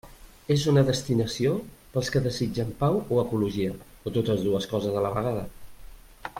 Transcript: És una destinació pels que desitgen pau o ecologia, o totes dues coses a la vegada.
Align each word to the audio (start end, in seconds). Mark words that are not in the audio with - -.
És 0.53 0.61
una 0.69 0.83
destinació 0.87 1.51
pels 1.97 2.09
que 2.15 2.23
desitgen 2.29 2.73
pau 2.81 2.99
o 3.17 3.21
ecologia, 3.27 3.77
o 4.05 4.17
totes 4.19 4.43
dues 4.51 4.71
coses 4.75 4.99
a 5.03 5.09
la 5.09 5.17
vegada. 5.19 5.49